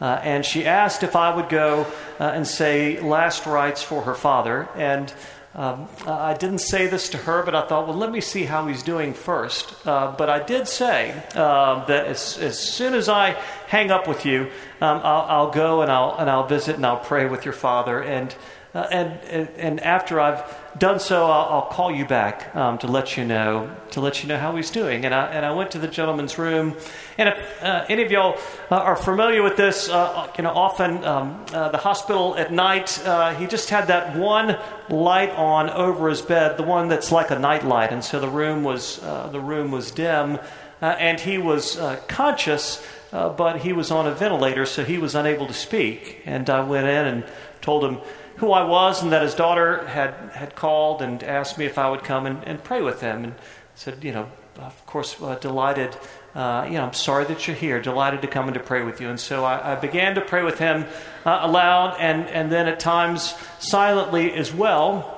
Uh, 0.00 0.20
and 0.22 0.44
she 0.44 0.64
asked 0.64 1.02
if 1.02 1.16
I 1.16 1.34
would 1.34 1.48
go 1.48 1.86
uh, 2.20 2.24
and 2.24 2.46
say 2.46 3.00
last 3.00 3.46
rites 3.46 3.82
for 3.82 4.02
her 4.02 4.14
father. 4.14 4.68
And 4.76 5.12
um, 5.54 5.88
I 6.06 6.34
didn't 6.34 6.60
say 6.60 6.86
this 6.86 7.08
to 7.10 7.18
her, 7.18 7.42
but 7.42 7.54
I 7.56 7.66
thought, 7.66 7.88
well, 7.88 7.96
let 7.96 8.12
me 8.12 8.20
see 8.20 8.44
how 8.44 8.68
he's 8.68 8.84
doing 8.84 9.12
first. 9.12 9.74
Uh, 9.84 10.14
but 10.16 10.28
I 10.28 10.40
did 10.40 10.68
say 10.68 11.20
uh, 11.34 11.84
that 11.86 12.06
as, 12.06 12.38
as, 12.38 12.58
soon 12.58 12.94
as 12.94 13.08
I 13.08 13.32
hang 13.66 13.90
up 13.90 14.06
with 14.06 14.24
you, 14.24 14.42
um, 14.80 15.00
I'll, 15.02 15.26
I'll, 15.28 15.50
go 15.50 15.82
and 15.82 15.90
I'll, 15.90 16.14
and 16.16 16.30
I'll 16.30 16.46
visit 16.46 16.76
and 16.76 16.86
I'll 16.86 17.00
pray 17.00 17.26
with 17.26 17.44
your 17.44 17.54
father. 17.54 18.00
And, 18.00 18.32
uh, 18.74 18.86
and, 18.90 19.48
and 19.56 19.80
after 19.80 20.20
I've 20.20 20.44
done 20.78 21.00
so, 21.00 21.24
I'll, 21.24 21.54
I'll 21.54 21.68
call 21.70 21.90
you 21.90 22.04
back 22.04 22.54
um, 22.54 22.76
to 22.78 22.86
let 22.86 23.16
you 23.16 23.24
know 23.24 23.74
to 23.92 24.00
let 24.02 24.22
you 24.22 24.28
know 24.28 24.36
how 24.36 24.54
he's 24.56 24.70
doing. 24.70 25.06
And 25.06 25.14
I 25.14 25.26
and 25.28 25.46
I 25.46 25.52
went 25.52 25.70
to 25.70 25.78
the 25.78 25.88
gentleman's 25.88 26.36
room, 26.36 26.76
and 27.16 27.30
if 27.30 27.62
uh, 27.62 27.86
any 27.88 28.02
of 28.02 28.10
y'all 28.12 28.38
uh, 28.70 28.76
are 28.76 28.94
familiar 28.96 29.42
with 29.42 29.56
this, 29.56 29.88
uh, 29.88 30.30
you 30.36 30.44
know, 30.44 30.50
often 30.50 31.02
um, 31.04 31.44
uh, 31.52 31.70
the 31.70 31.78
hospital 31.78 32.36
at 32.36 32.52
night, 32.52 33.00
uh, 33.06 33.34
he 33.34 33.46
just 33.46 33.70
had 33.70 33.86
that 33.88 34.16
one 34.16 34.58
light 34.90 35.30
on 35.30 35.70
over 35.70 36.10
his 36.10 36.20
bed, 36.20 36.58
the 36.58 36.62
one 36.62 36.88
that's 36.88 37.10
like 37.10 37.30
a 37.30 37.38
night 37.38 37.64
light, 37.64 37.90
and 37.90 38.04
so 38.04 38.20
the 38.20 38.28
room 38.28 38.64
was 38.64 38.98
the 38.98 39.40
room 39.40 39.70
was 39.70 39.90
dim, 39.90 40.38
and 40.82 41.18
he 41.18 41.38
was 41.38 41.80
conscious. 42.06 42.86
but 43.10 43.60
he 43.60 43.72
was 43.72 43.90
on 43.90 44.06
a 44.06 44.14
ventilator, 44.14 44.66
so 44.66 44.84
he 44.84 44.98
was 44.98 45.14
unable 45.14 45.46
to 45.46 45.54
speak. 45.54 46.20
And 46.26 46.50
I 46.50 46.60
went 46.60 46.86
in 46.86 47.06
and 47.06 47.24
told 47.62 47.82
him, 47.82 47.98
who 48.38 48.52
I 48.52 48.64
was 48.64 49.02
and 49.02 49.12
that 49.12 49.22
his 49.22 49.34
daughter 49.34 49.86
had, 49.86 50.14
had 50.32 50.54
called 50.54 51.02
and 51.02 51.22
asked 51.22 51.58
me 51.58 51.66
if 51.66 51.78
I 51.78 51.90
would 51.90 52.04
come 52.04 52.26
and, 52.26 52.42
and 52.44 52.62
pray 52.62 52.82
with 52.82 53.00
him. 53.00 53.24
And 53.24 53.34
said, 53.74 54.02
you 54.02 54.12
know, 54.12 54.28
of 54.58 54.86
course, 54.86 55.20
uh, 55.22 55.36
delighted. 55.36 55.96
Uh, 56.34 56.66
you 56.66 56.74
know, 56.74 56.84
I'm 56.84 56.92
sorry 56.92 57.24
that 57.26 57.46
you're 57.46 57.56
here. 57.56 57.80
Delighted 57.80 58.22
to 58.22 58.28
come 58.28 58.46
and 58.46 58.54
to 58.54 58.60
pray 58.60 58.82
with 58.82 59.00
you. 59.00 59.08
And 59.08 59.20
so 59.20 59.44
I, 59.44 59.72
I 59.72 59.74
began 59.76 60.16
to 60.16 60.20
pray 60.20 60.42
with 60.42 60.58
him 60.58 60.84
uh, 61.24 61.40
aloud 61.42 61.96
and, 62.00 62.26
and 62.28 62.50
then 62.50 62.66
at 62.66 62.80
times 62.80 63.34
silently 63.60 64.32
as 64.32 64.52
well. 64.52 65.14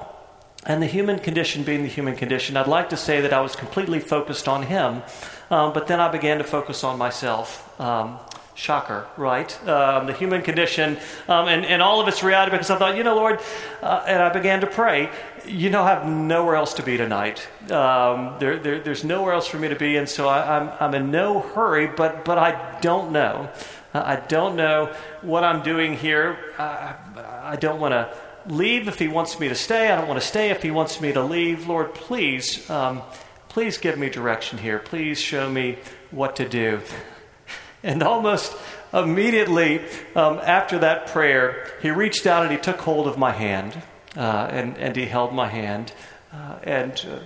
And 0.67 0.83
the 0.83 0.87
human 0.87 1.19
condition 1.19 1.63
being 1.63 1.83
the 1.83 1.89
human 1.89 2.17
condition, 2.17 2.57
I'd 2.57 2.67
like 2.67 2.91
to 2.91 2.97
say 2.97 3.23
that 3.23 3.33
I 3.33 3.41
was 3.41 3.57
completely 3.57 3.99
focused 3.99 4.47
on 4.47 4.63
him. 4.63 5.03
Um, 5.51 5.73
but 5.73 5.87
then 5.87 6.01
I 6.01 6.11
began 6.11 6.39
to 6.39 6.45
focus 6.45 6.85
on 6.85 6.99
myself. 6.99 7.81
Um, 7.81 8.19
Shocker, 8.61 9.07
right? 9.17 9.51
Um, 9.67 10.07
the 10.07 10.13
human 10.13 10.43
condition 10.43 10.99
um, 11.29 11.49
and, 11.49 11.65
and 11.65 11.81
all 11.81 12.03
of 12.03 12.09
its 12.09 12.23
reality 12.23 12.51
because 12.51 12.69
I 12.69 12.77
thought, 12.77 12.95
you 12.95 13.03
know, 13.03 13.17
Lord, 13.17 13.41
uh, 13.81 14.05
and 14.07 14.23
I 14.23 14.29
began 14.29 14.61
to 14.61 14.67
pray, 14.67 15.09
you 15.47 15.71
know, 15.71 15.83
I 15.83 15.95
have 15.95 16.07
nowhere 16.07 16.57
else 16.57 16.75
to 16.75 16.83
be 16.83 16.99
tonight. 16.99 17.49
Um, 17.71 18.37
there, 18.39 18.59
there, 18.59 18.79
there's 18.79 19.03
nowhere 19.03 19.33
else 19.33 19.47
for 19.47 19.59
me 19.59 19.69
to 19.69 19.77
be, 19.77 19.97
and 19.97 20.07
so 20.07 20.29
I, 20.29 20.59
am 20.59 20.69
I'm, 20.69 20.75
I'm 20.81 20.95
in 20.95 21.11
no 21.11 21.41
hurry, 21.41 21.87
but, 21.87 22.27
but 22.27 22.37
I 22.37 22.79
don't 22.83 23.13
know. 23.13 23.49
Uh, 23.95 24.03
I 24.05 24.17
don't 24.17 24.57
know 24.57 24.95
what 25.23 25.43
I'm 25.43 25.63
doing 25.63 25.95
here. 25.95 26.37
I, 26.59 26.97
I 27.43 27.57
don't 27.57 27.81
want 27.81 27.93
to 27.93 28.15
leave 28.47 28.89
if 28.89 28.99
He 28.99 29.09
wants 29.09 29.41
me 29.41 29.49
to 29.49 29.55
stay. 29.55 29.91
I 29.91 29.97
don't 29.97 30.07
want 30.07 30.21
to 30.21 30.27
stay 30.27 30.51
if 30.51 30.63
He 30.63 30.71
wants 30.71 31.01
me 31.01 31.13
to 31.13 31.23
leave. 31.23 31.67
Lord, 31.67 31.95
please, 31.95 32.69
um, 32.69 33.01
please 33.49 33.79
give 33.79 33.99
me 33.99 34.11
direction 34.11 34.59
here. 34.59 34.79
Please 34.79 35.19
show 35.19 35.51
me 35.51 35.79
what 36.11 36.37
to 36.37 36.47
do. 36.47 36.83
And 37.83 38.03
almost 38.03 38.55
immediately 38.93 39.81
um, 40.15 40.41
after 40.43 40.79
that 40.81 41.09
prayer, 41.09 41.73
he 41.81 41.91
reached 41.91 42.27
out 42.27 42.43
and 42.43 42.53
he 42.53 42.59
took 42.59 42.81
hold 42.81 43.07
of 43.07 43.17
my 43.17 43.33
hand, 43.33 43.81
uh, 44.17 44.49
and, 44.51 44.77
and 44.79 44.97
he 44.97 45.07
held 45.07 45.33
my 45.33 45.49
hand. 45.49 45.93
Uh, 46.33 46.59
and 46.63 47.07
uh, 47.09 47.19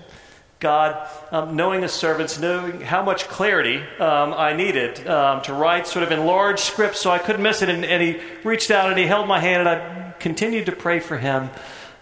God, 0.60 1.08
um, 1.30 1.56
knowing 1.56 1.82
his 1.82 1.92
servants, 1.92 2.38
knowing 2.38 2.80
how 2.80 3.02
much 3.02 3.28
clarity 3.28 3.78
um, 3.98 4.32
I 4.32 4.54
needed 4.54 5.06
um, 5.06 5.42
to 5.42 5.52
write 5.52 5.86
sort 5.86 6.04
of 6.04 6.10
in 6.10 6.24
large 6.24 6.60
script 6.60 6.96
so 6.96 7.10
I 7.10 7.18
couldn't 7.18 7.42
miss 7.42 7.60
it, 7.60 7.68
and, 7.68 7.84
and, 7.84 8.02
he 8.02 8.20
reached 8.44 8.70
out 8.70 8.88
and 8.88 8.98
he 8.98 9.04
held 9.04 9.28
my 9.28 9.40
hand, 9.40 9.66
and 9.66 9.68
I 9.68 10.12
continued 10.20 10.66
to 10.66 10.72
pray 10.72 11.00
for 11.00 11.18
him. 11.18 11.50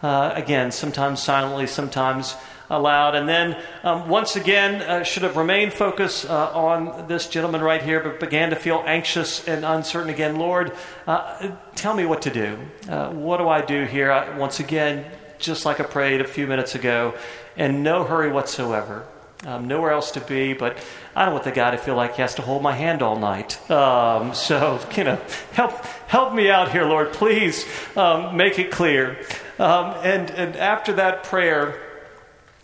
Uh, 0.02 0.32
again, 0.35 0.71
sometimes 0.71 1.21
silently, 1.21 1.66
sometimes 1.66 2.37
aloud. 2.73 3.14
And 3.14 3.29
then 3.29 3.57
um, 3.85 4.09
once 4.09 4.35
again, 4.35 4.83
uh, 4.83 5.05
should 5.05 5.23
have 5.23 5.37
remained 5.37 5.73
focused 5.73 6.29
uh, 6.29 6.50
on 6.52 7.07
this 7.07 7.29
gentleman 7.29 7.61
right 7.61 7.83
here, 7.83 8.00
but 8.00 8.19
began 8.19 8.50
to 8.50 8.57
feel 8.57 8.83
anxious 8.87 9.47
and 9.47 9.64
uncertain 9.64 10.11
again. 10.11 10.37
Lord, 10.37 10.73
uh, 11.07 11.52
tell 11.76 11.95
me 11.95 12.05
what 12.07 12.23
to 12.23 12.31
do. 12.31 12.59
Uh, 12.88 13.11
what 13.11 13.37
do 13.37 13.49
I 13.49 13.61
do 13.61 13.85
here? 13.85 14.11
I, 14.11 14.37
once 14.37 14.59
again, 14.59 15.05
just 15.38 15.64
like 15.64 15.79
I 15.79 15.85
prayed 15.85 16.21
a 16.21 16.26
few 16.26 16.47
minutes 16.47 16.75
ago, 16.75 17.14
in 17.57 17.83
no 17.83 18.05
hurry 18.05 18.33
whatsoever. 18.33 19.07
Um, 19.45 19.67
nowhere 19.67 19.91
else 19.91 20.12
to 20.12 20.21
be, 20.21 20.52
but 20.52 20.79
I 21.17 21.25
don't 21.25 21.35
want 21.35 21.45
the 21.45 21.50
guy 21.50 21.73
to 21.73 21.76
feel 21.76 21.97
like 21.97 22.14
he 22.14 22.23
has 22.23 22.37
to 22.37 22.43
hold 22.43 22.62
my 22.62 22.75
hand 22.75 23.02
all 23.02 23.19
night. 23.19 23.59
Um, 23.69 24.35
so, 24.35 24.79
you 24.97 25.02
know, 25.02 25.21
help 25.52 25.85
help 26.07 26.33
me 26.33 26.49
out 26.49 26.71
here, 26.71 26.85
Lord. 26.85 27.12
Please 27.12 27.67
um, 27.97 28.37
make 28.37 28.61
it 28.61 28.71
clear. 28.71 29.19
Um, 29.59 29.97
and 30.05 30.31
and 30.31 30.57
after 30.57 30.93
that 30.93 31.25
prayer, 31.25 31.92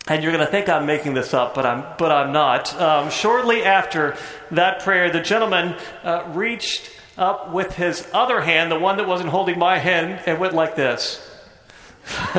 and 0.09 0.23
you're 0.23 0.33
going 0.33 0.43
to 0.43 0.51
think 0.51 0.67
I'm 0.67 0.87
making 0.87 1.13
this 1.13 1.33
up, 1.33 1.53
but 1.53 1.65
I'm, 1.65 1.85
but 1.97 2.11
I'm 2.11 2.33
not. 2.33 2.75
Um, 2.81 3.11
shortly 3.11 3.63
after 3.63 4.17
that 4.51 4.81
prayer, 4.81 5.11
the 5.11 5.21
gentleman 5.21 5.75
uh, 6.03 6.25
reached 6.33 6.91
up 7.17 7.51
with 7.51 7.75
his 7.75 8.07
other 8.11 8.41
hand, 8.41 8.71
the 8.71 8.79
one 8.79 8.97
that 8.97 9.07
wasn't 9.07 9.29
holding 9.29 9.59
my 9.59 9.77
hand, 9.77 10.21
and 10.25 10.39
went 10.39 10.53
like 10.53 10.75
this. 10.75 11.25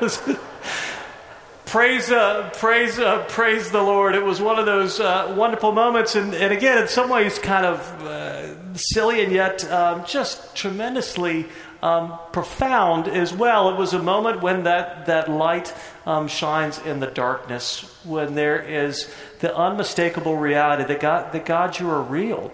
was, 0.00 0.20
praise, 1.64 2.10
uh, 2.10 2.50
praise, 2.54 2.98
uh, 2.98 3.24
praise 3.28 3.70
the 3.70 3.82
Lord. 3.82 4.16
It 4.16 4.24
was 4.24 4.40
one 4.40 4.58
of 4.58 4.66
those 4.66 4.98
uh, 4.98 5.32
wonderful 5.36 5.70
moments, 5.70 6.16
and, 6.16 6.34
and, 6.34 6.52
again, 6.52 6.78
in 6.78 6.88
some 6.88 7.08
ways, 7.08 7.38
kind 7.38 7.66
of 7.66 7.78
uh, 8.02 8.74
silly 8.74 9.22
and 9.22 9.32
yet 9.32 9.70
um, 9.70 10.04
just 10.04 10.56
tremendously 10.56 11.46
um, 11.82 12.18
profound 12.32 13.08
as 13.08 13.32
well. 13.32 13.70
It 13.70 13.78
was 13.78 13.92
a 13.92 14.02
moment 14.02 14.42
when 14.42 14.64
that, 14.64 15.06
that 15.06 15.30
light 15.30 15.74
um, 16.04 16.28
shines 16.28 16.78
in 16.78 17.00
the 17.00 17.06
darkness, 17.06 17.82
when 18.04 18.34
there 18.34 18.60
is 18.60 19.12
the 19.40 19.56
unmistakable 19.56 20.36
reality 20.36 20.84
that 20.84 21.00
God, 21.00 21.32
that 21.32 21.46
God 21.46 21.78
you 21.78 21.88
are 21.90 22.02
real. 22.02 22.52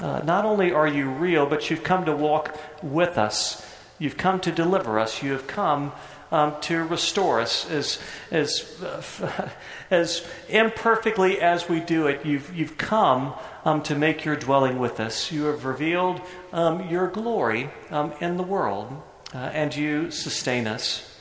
Uh, 0.00 0.20
not 0.24 0.44
only 0.44 0.72
are 0.72 0.88
you 0.88 1.08
real, 1.08 1.46
but 1.46 1.70
you've 1.70 1.84
come 1.84 2.04
to 2.04 2.14
walk 2.14 2.58
with 2.82 3.16
us. 3.16 3.66
You've 3.98 4.18
come 4.18 4.40
to 4.40 4.52
deliver 4.52 4.98
us. 4.98 5.22
You 5.22 5.32
have 5.32 5.46
come 5.46 5.92
um, 6.32 6.54
to 6.62 6.84
restore 6.84 7.40
us 7.40 7.68
as, 7.70 7.98
as, 8.30 8.82
uh, 8.82 9.50
as 9.90 10.26
imperfectly 10.48 11.40
as 11.40 11.68
we 11.68 11.80
do 11.80 12.06
it. 12.06 12.24
You've, 12.24 12.54
you've 12.54 12.78
come 12.78 13.34
um, 13.64 13.82
to 13.84 13.94
make 13.94 14.24
your 14.24 14.36
dwelling 14.36 14.78
with 14.78 15.00
us. 15.00 15.30
You 15.30 15.44
have 15.44 15.64
revealed 15.64 16.20
um, 16.52 16.88
your 16.88 17.08
glory 17.08 17.70
um, 17.90 18.12
in 18.20 18.36
the 18.36 18.42
world, 18.42 18.90
uh, 19.34 19.38
and 19.38 19.74
you 19.74 20.10
sustain 20.10 20.66
us. 20.66 21.12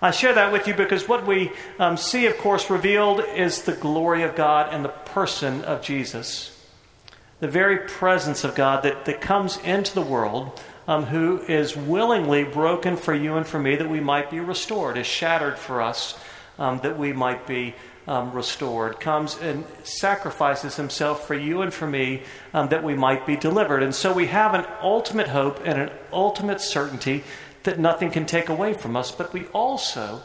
I 0.00 0.10
share 0.10 0.34
that 0.34 0.52
with 0.52 0.66
you 0.66 0.74
because 0.74 1.06
what 1.06 1.26
we 1.28 1.52
um, 1.78 1.96
see, 1.96 2.26
of 2.26 2.36
course, 2.38 2.68
revealed 2.68 3.20
is 3.36 3.62
the 3.62 3.72
glory 3.72 4.24
of 4.24 4.34
God 4.34 4.74
and 4.74 4.84
the 4.84 4.88
person 4.88 5.62
of 5.62 5.80
Jesus. 5.80 6.48
The 7.38 7.46
very 7.46 7.78
presence 7.78 8.42
of 8.42 8.56
God 8.56 8.82
that, 8.82 9.04
that 9.04 9.20
comes 9.20 9.58
into 9.58 9.94
the 9.94 10.02
world, 10.02 10.60
um, 10.88 11.04
who 11.04 11.40
is 11.42 11.76
willingly 11.76 12.44
broken 12.44 12.96
for 12.96 13.14
you 13.14 13.36
and 13.36 13.46
for 13.46 13.58
me 13.58 13.76
that 13.76 13.88
we 13.88 14.00
might 14.00 14.30
be 14.30 14.40
restored, 14.40 14.98
is 14.98 15.06
shattered 15.06 15.58
for 15.58 15.80
us 15.80 16.18
um, 16.58 16.80
that 16.80 16.98
we 16.98 17.12
might 17.12 17.46
be 17.46 17.74
um, 18.06 18.32
restored, 18.32 18.98
comes 18.98 19.38
and 19.38 19.64
sacrifices 19.84 20.76
himself 20.76 21.26
for 21.26 21.34
you 21.34 21.62
and 21.62 21.72
for 21.72 21.86
me 21.86 22.22
um, 22.52 22.68
that 22.68 22.82
we 22.82 22.94
might 22.94 23.26
be 23.26 23.36
delivered. 23.36 23.82
And 23.82 23.94
so 23.94 24.12
we 24.12 24.26
have 24.26 24.54
an 24.54 24.66
ultimate 24.82 25.28
hope 25.28 25.60
and 25.64 25.80
an 25.80 25.90
ultimate 26.12 26.60
certainty 26.60 27.22
that 27.62 27.78
nothing 27.78 28.10
can 28.10 28.26
take 28.26 28.48
away 28.48 28.74
from 28.74 28.96
us, 28.96 29.12
but 29.12 29.32
we 29.32 29.46
also 29.48 30.20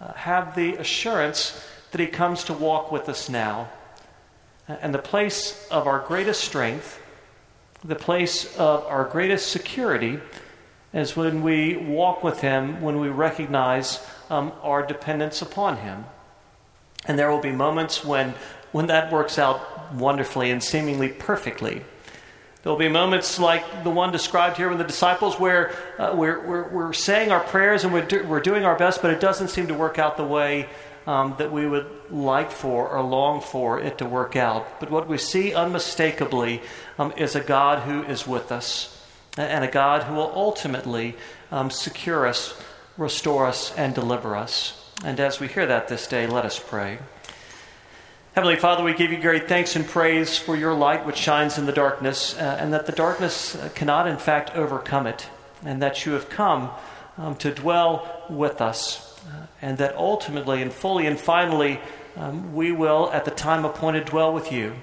uh, 0.00 0.12
have 0.14 0.54
the 0.54 0.76
assurance 0.76 1.66
that 1.90 2.00
he 2.00 2.06
comes 2.06 2.44
to 2.44 2.54
walk 2.54 2.90
with 2.90 3.08
us 3.08 3.28
now. 3.28 3.68
And 4.68 4.94
the 4.94 4.98
place 4.98 5.68
of 5.70 5.86
our 5.86 5.98
greatest 5.98 6.42
strength 6.42 7.01
The 7.84 7.96
place 7.96 8.56
of 8.58 8.84
our 8.86 9.04
greatest 9.04 9.50
security 9.50 10.20
is 10.94 11.16
when 11.16 11.42
we 11.42 11.76
walk 11.76 12.22
with 12.22 12.40
Him, 12.40 12.80
when 12.80 13.00
we 13.00 13.08
recognize 13.08 14.04
um, 14.30 14.52
our 14.62 14.86
dependence 14.86 15.42
upon 15.42 15.78
Him. 15.78 16.04
And 17.06 17.18
there 17.18 17.30
will 17.30 17.40
be 17.40 17.50
moments 17.50 18.04
when, 18.04 18.34
when 18.70 18.86
that 18.86 19.12
works 19.12 19.36
out 19.36 19.94
wonderfully 19.94 20.52
and 20.52 20.62
seemingly 20.62 21.08
perfectly. 21.08 21.82
There'll 22.62 22.78
be 22.78 22.88
moments 22.88 23.40
like 23.40 23.82
the 23.82 23.90
one 23.90 24.12
described 24.12 24.56
here 24.56 24.68
with 24.68 24.78
the 24.78 24.84
disciples 24.84 25.40
where 25.40 25.74
uh, 25.98 26.14
we're, 26.16 26.46
we're, 26.46 26.68
we're, 26.68 26.92
saying 26.92 27.32
our 27.32 27.40
prayers 27.40 27.82
and 27.82 27.92
we're, 27.92 28.06
do, 28.06 28.24
we're 28.24 28.40
doing 28.40 28.64
our 28.64 28.78
best, 28.78 29.02
but 29.02 29.10
it 29.10 29.20
doesn't 29.20 29.48
seem 29.48 29.66
to 29.66 29.74
work 29.74 29.98
out 29.98 30.16
the 30.16 30.24
way 30.24 30.68
um, 31.06 31.34
that 31.38 31.52
we 31.52 31.66
would 31.66 31.86
like 32.10 32.50
for 32.50 32.88
or 32.88 33.02
long 33.02 33.40
for 33.40 33.80
it 33.80 33.98
to 33.98 34.06
work 34.06 34.36
out. 34.36 34.80
But 34.80 34.90
what 34.90 35.08
we 35.08 35.18
see 35.18 35.54
unmistakably 35.54 36.62
um, 36.98 37.12
is 37.16 37.34
a 37.34 37.40
God 37.40 37.80
who 37.80 38.02
is 38.02 38.26
with 38.26 38.52
us 38.52 38.98
and 39.36 39.64
a 39.64 39.70
God 39.70 40.02
who 40.04 40.14
will 40.14 40.32
ultimately 40.34 41.16
um, 41.50 41.70
secure 41.70 42.26
us, 42.26 42.54
restore 42.96 43.46
us, 43.46 43.74
and 43.76 43.94
deliver 43.94 44.36
us. 44.36 44.78
And 45.04 45.18
as 45.18 45.40
we 45.40 45.48
hear 45.48 45.66
that 45.66 45.88
this 45.88 46.06
day, 46.06 46.26
let 46.26 46.44
us 46.44 46.58
pray. 46.58 46.98
Heavenly 48.34 48.56
Father, 48.56 48.82
we 48.82 48.94
give 48.94 49.12
you 49.12 49.18
great 49.18 49.48
thanks 49.48 49.76
and 49.76 49.86
praise 49.86 50.38
for 50.38 50.56
your 50.56 50.74
light 50.74 51.04
which 51.04 51.16
shines 51.16 51.58
in 51.58 51.66
the 51.66 51.72
darkness, 51.72 52.36
uh, 52.38 52.56
and 52.60 52.72
that 52.72 52.86
the 52.86 52.92
darkness 52.92 53.54
uh, 53.54 53.68
cannot, 53.74 54.06
in 54.06 54.16
fact, 54.16 54.54
overcome 54.54 55.06
it, 55.06 55.28
and 55.64 55.82
that 55.82 56.06
you 56.06 56.12
have 56.12 56.30
come 56.30 56.70
um, 57.18 57.36
to 57.36 57.52
dwell 57.52 58.24
with 58.30 58.60
us, 58.60 59.11
uh, 59.26 59.46
and 59.60 59.78
that 59.78 59.96
ultimately 59.96 60.62
and 60.62 60.72
fully 60.72 61.06
and 61.06 61.18
finally 61.18 61.80
um, 62.16 62.54
we 62.54 62.72
will, 62.72 63.10
at 63.12 63.24
the 63.24 63.30
time 63.30 63.64
appointed, 63.64 64.04
dwell 64.04 64.32
with 64.32 64.52
you. 64.52 64.74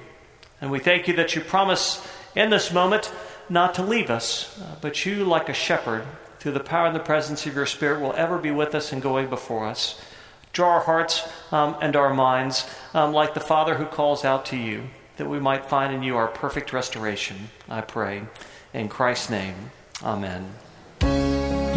And 0.61 0.71
we 0.71 0.79
thank 0.79 1.07
you 1.07 1.15
that 1.15 1.35
you 1.35 1.41
promise 1.41 2.05
in 2.35 2.49
this 2.49 2.73
moment 2.73 3.11
not 3.49 3.75
to 3.75 3.83
leave 3.83 4.09
us, 4.09 4.59
uh, 4.61 4.75
but 4.81 5.05
you, 5.05 5.23
like 5.23 5.49
a 5.49 5.53
shepherd, 5.53 6.05
through 6.39 6.53
the 6.53 6.59
power 6.59 6.87
and 6.87 6.95
the 6.95 6.99
presence 6.99 7.45
of 7.45 7.55
your 7.55 7.65
Spirit, 7.65 8.01
will 8.01 8.13
ever 8.13 8.37
be 8.37 8.51
with 8.51 8.73
us 8.75 8.93
and 8.93 9.01
going 9.01 9.29
before 9.29 9.65
us. 9.65 9.99
Draw 10.53 10.69
our 10.69 10.79
hearts 10.81 11.27
um, 11.51 11.75
and 11.81 11.95
our 11.95 12.13
minds 12.13 12.67
um, 12.93 13.13
like 13.13 13.33
the 13.33 13.39
Father 13.39 13.75
who 13.75 13.85
calls 13.85 14.25
out 14.25 14.45
to 14.47 14.57
you, 14.57 14.83
that 15.17 15.29
we 15.29 15.39
might 15.39 15.65
find 15.65 15.93
in 15.93 16.01
you 16.01 16.17
our 16.17 16.27
perfect 16.27 16.73
restoration, 16.73 17.49
I 17.67 17.81
pray. 17.81 18.23
In 18.73 18.89
Christ's 18.89 19.29
name, 19.29 19.71
amen. 20.03 20.53